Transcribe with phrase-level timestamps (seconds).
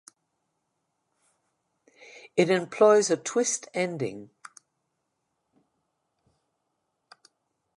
[2.35, 4.31] It employs a twist ending.